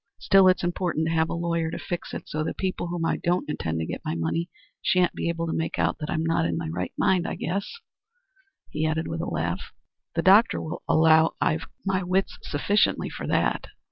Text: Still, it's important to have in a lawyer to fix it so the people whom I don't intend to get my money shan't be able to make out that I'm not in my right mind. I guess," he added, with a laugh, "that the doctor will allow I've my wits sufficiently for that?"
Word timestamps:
Still, 0.17 0.47
it's 0.47 0.63
important 0.63 1.05
to 1.07 1.13
have 1.13 1.27
in 1.27 1.33
a 1.33 1.35
lawyer 1.35 1.69
to 1.69 1.77
fix 1.77 2.11
it 2.15 2.27
so 2.27 2.43
the 2.43 2.55
people 2.55 2.87
whom 2.87 3.05
I 3.05 3.17
don't 3.17 3.47
intend 3.47 3.77
to 3.77 3.85
get 3.85 4.03
my 4.03 4.15
money 4.15 4.49
shan't 4.81 5.13
be 5.13 5.29
able 5.29 5.45
to 5.45 5.53
make 5.53 5.77
out 5.77 5.99
that 5.99 6.09
I'm 6.09 6.25
not 6.25 6.43
in 6.47 6.57
my 6.57 6.67
right 6.69 6.91
mind. 6.97 7.27
I 7.27 7.35
guess," 7.35 7.71
he 8.71 8.83
added, 8.87 9.07
with 9.07 9.21
a 9.21 9.29
laugh, 9.29 9.71
"that 10.15 10.23
the 10.23 10.23
doctor 10.23 10.59
will 10.59 10.81
allow 10.87 11.35
I've 11.39 11.67
my 11.85 12.01
wits 12.01 12.35
sufficiently 12.41 13.11
for 13.11 13.27
that?" 13.27 13.67